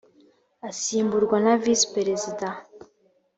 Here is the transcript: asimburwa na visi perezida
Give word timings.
asimburwa 0.69 1.37
na 1.45 1.53
visi 1.63 1.85
perezida 1.95 2.47